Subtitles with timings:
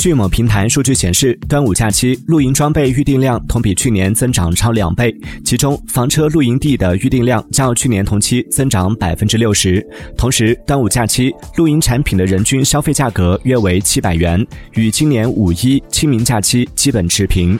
[0.00, 9.86] 据某平台数据显示，端午假期露营装备预订量同比去年增长超两倍，其中房车露营地的预订量较去年同期增长百分之六十。
[10.16, 14.42] 同时，端午假期露营产品的人均消费价格约为七百元，
[14.72, 17.58] 与今年五一、清明假期基本持平。